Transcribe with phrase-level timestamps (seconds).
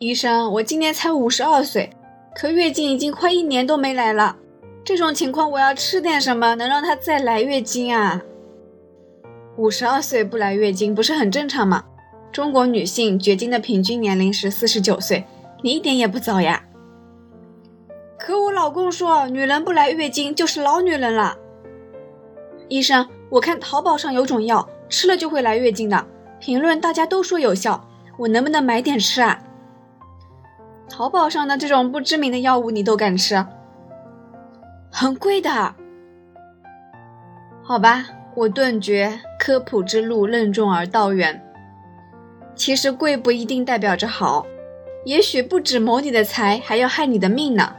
[0.00, 1.90] 医生，我今年才五十二岁，
[2.32, 4.36] 可月经已经快一年都没来了。
[4.84, 8.22] 这种情况，我要吃点什么能让她再来月经啊？
[9.56, 11.82] 五十二岁不来月经不是很正常吗？
[12.30, 15.24] 中国女性绝经的平均年龄是四十九岁，
[15.62, 16.62] 你一点也不早呀。
[18.16, 21.36] 可我老公说，女人不来月经就是老女人了。
[22.68, 26.06] 医生，我看淘宝上有种药，吃了就会来月经的，
[26.38, 29.42] 评论大家都说有效，我能不能买点吃啊？
[30.88, 33.44] 淘宝上的这种不知名的药物你都敢吃？
[34.90, 35.74] 很贵的。
[37.62, 41.44] 好吧，我顿觉科普之路任重而道远。
[42.54, 44.46] 其实贵不一定代表着好，
[45.04, 47.74] 也许不止谋你的财，还要害你的命呢。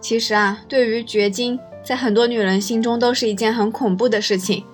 [0.00, 4.64] 其实啊，对于绝经，在很多女人心中都是一件很恐怖的事情。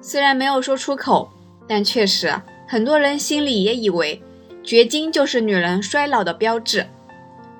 [0.00, 1.30] 虽然没有说出口，
[1.66, 2.32] 但确实
[2.68, 4.22] 很多人心里也以为。
[4.62, 6.86] 绝经就是女人衰老的标志，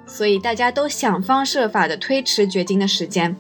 [0.07, 3.37] 所以大家都想方设法的推迟绝经的时间，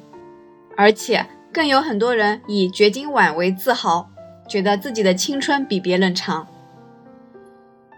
[0.76, 4.10] 而且更有很多人以绝经晚为自豪，
[4.48, 6.46] 觉得自己的青春比别人长。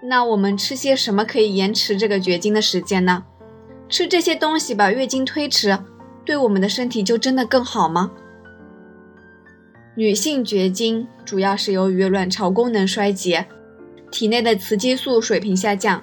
[0.02, 3.24] 那我们吃些什么可以延迟这个绝经的时间呢？
[3.88, 5.78] 吃这些东西把月经推迟，
[6.26, 8.10] 对我们的身体就真的更好吗？
[9.96, 13.46] 女性绝经主要是由于卵巢功能衰竭。
[14.14, 16.00] 体内的雌激素水平下降，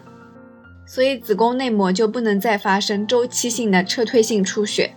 [0.85, 4.93] 所以子宫内膜就不能再发生周期性的撤退性出血。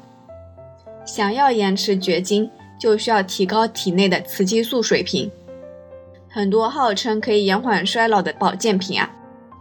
[1.06, 5.30] 想要延迟绝经，就需要提高体内的雌激素水平。
[6.28, 9.08] 很多号称可以延缓衰老的保健品啊，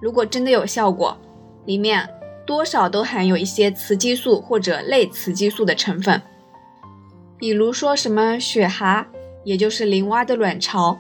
[0.02, 1.16] 如果真的有效果，
[1.66, 2.10] 里面
[2.48, 6.20] 多少都含有一些雌激素或者类雌激素的成分。
[7.38, 9.06] 比如说什么雪蛤，
[9.44, 10.98] 也就是林蛙的卵巢，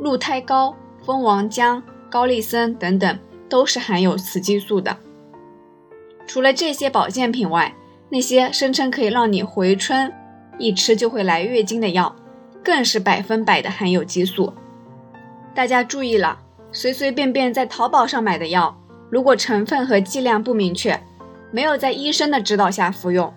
[0.00, 0.74] 鹿胎膏。
[1.04, 4.96] 蜂王浆、高丽参等等都是含有雌激素的。
[6.26, 7.74] 除了这些保健品外，
[8.08, 10.12] 那些声称可以让你回春、
[10.58, 12.14] 一吃就会来月经的药，
[12.62, 14.52] 更是百分百的含有激素。
[15.54, 16.38] 大家注意了，
[16.72, 18.74] 随随便便在淘宝上买的药，
[19.10, 20.98] 如果成分和剂量不明确，
[21.50, 23.32] 没有在医生的指导下服用，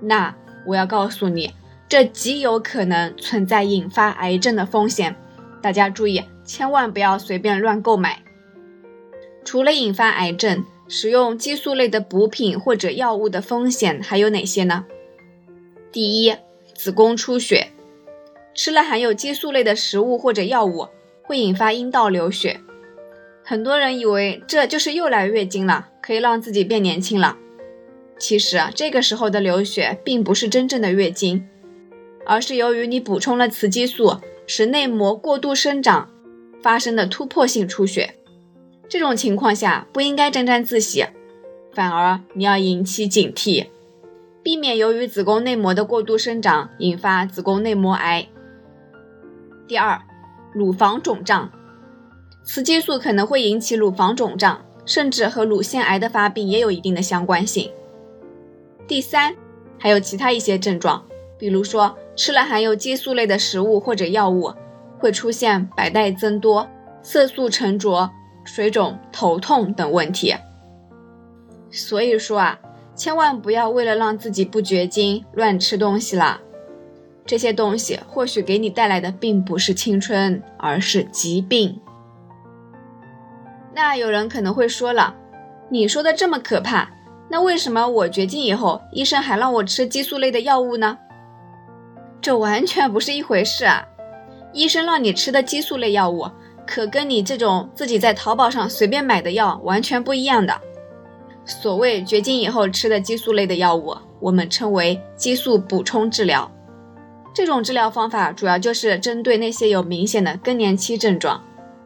[0.00, 0.34] 那
[0.66, 1.52] 我要告诉你，
[1.88, 5.14] 这极有可能存在引发癌症的风险。
[5.64, 6.22] 大家注意。
[6.44, 8.22] 千万不要随便乱购买。
[9.46, 14.84] 除了引发癌症，使用激素类的补品或者药物的风险还有哪些呢？
[15.90, 16.36] 第一，
[16.74, 17.68] 子宫出血，
[18.54, 20.88] 吃了含有激素类的食物或者药物，
[21.22, 22.60] 会引发阴道流血。
[23.42, 27.38] 很多人以为这就是又来月经了，可以让自己变年轻了。
[28.18, 31.48] 其实啊，这个时候的流血并不是真正的月经，
[32.26, 36.08] 而是由于你补充了雌激素，使内膜过度生长。
[36.62, 38.14] 发生的突破性出血，
[38.88, 41.04] 这种情况下不应该沾沾自喜，
[41.74, 43.66] 反而你要引起警惕，
[44.42, 48.26] 避免由于子宫内膜的过度生长引发子宫内膜癌。
[49.68, 50.00] 第二，
[50.54, 51.52] 乳房肿胀，
[52.42, 57.70] 雌激素可能会引起乳房肿胀，甚至和乳腺癌的发病也有一定的相关性。
[58.88, 59.36] 第三，
[59.78, 61.04] 还有其他一些症状，
[61.38, 64.52] 比如说吃了含有激素类的食物或者药物。
[64.96, 66.66] 会出现白带增多、
[67.02, 68.10] 色素沉着、
[68.42, 70.34] 水肿、头痛等问题。
[71.70, 72.58] 所以说啊，
[72.94, 76.40] 千万不要为了让自己不绝经乱吃东西了。
[77.26, 81.78] 这些东西或许给你带来的并不是青春，而是疾病。
[83.74, 85.14] 那有人可能会说了，
[85.68, 86.90] 你说的这么可怕，
[87.28, 90.96] 那为什么我绝经以后，医生还让我吃激素类的药物呢？
[92.24, 93.86] 这完全不是一回事啊！
[94.54, 96.26] 医生让你吃的激素类药物，
[96.66, 100.58] 可跟你这种自己在淘宝上随便买的药完全不一样的。
[101.44, 106.50] 所谓绝经以后吃的激素类的药物，我们称为激素补充治疗。
[107.34, 111.44] 这种治疗方法主要就是针对那些有明显的更年期症状，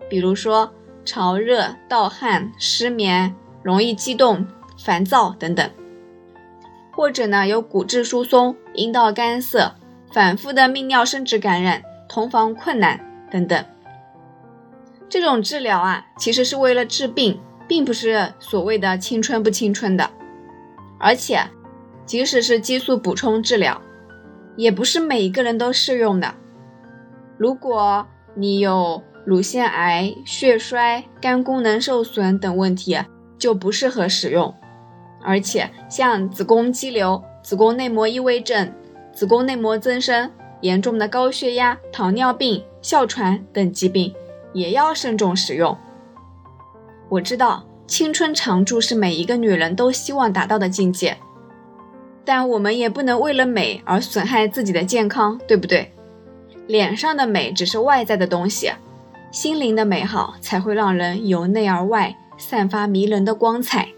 [0.09, 0.72] 比如说
[1.04, 3.34] 潮热、盗汗、失眠、
[3.65, 4.47] 容易激动、
[4.78, 5.68] 烦躁等等，
[6.92, 9.74] 或者呢有骨质疏松、阴道干涩、
[10.13, 11.83] 反复的泌尿生殖感染。
[12.10, 12.99] 同房困难
[13.31, 13.63] 等等，
[15.10, 17.39] 这种治疗啊，其实是为了治病，
[17.69, 20.09] 并不是所谓的青春不青春的。
[20.99, 21.43] 而且，
[22.07, 23.83] 即使是激素补充治疗，
[24.57, 26.34] 也不是每一个人都适用的。
[27.37, 32.99] 如果你有乳腺癌、血衰、肝功能受损等问题，
[33.39, 34.55] 就不适合使用。
[35.22, 38.72] 而且，像子宫肌瘤、子宫内膜异位症、
[39.18, 40.30] 子宫内膜增生。
[40.60, 44.15] 严重的高血压、糖尿病、哮喘等疾病
[44.53, 45.76] 也要慎重使用。
[47.09, 51.16] 我知道青春常驻是每一个女人都希望达到的境界，
[52.24, 55.92] 但我们也不能为了美而损害自己的健康，对不对？
[56.68, 58.71] 脸上的美只是外在的东西，
[59.32, 63.88] 心灵的美好才会让人由内而外散发迷人的光彩。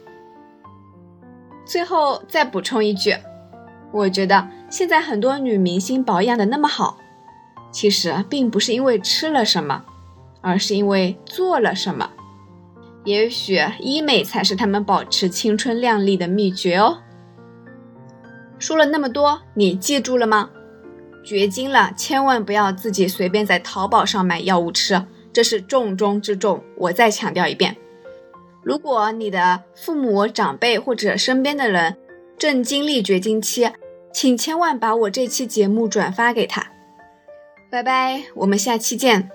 [1.67, 3.17] 最后再补充一句，
[3.93, 6.97] 我觉得现在很多女明星保养的那么好，
[7.73, 9.85] 其实并不是因为吃了什么，
[10.41, 12.09] 而是因为做了什么。
[13.05, 16.99] 也许医美才是她们保持青春靓丽的秘诀哦。
[18.59, 20.51] 说了那么多，你记住了吗？
[21.25, 25.03] 绝经了，千万不要自己随便在淘宝上买药物吃，
[25.33, 26.63] 这是重中之重。
[26.77, 27.77] 我再强调一遍。
[28.63, 31.97] 如果你的父母、长辈或者身边的人
[32.39, 33.69] 正经历绝经期，
[34.13, 36.67] 请千万把我这期节目转发给他。
[37.71, 39.31] 拜拜，我们下期见。